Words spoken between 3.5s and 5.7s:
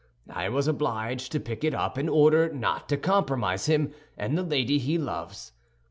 him and the lady he loves.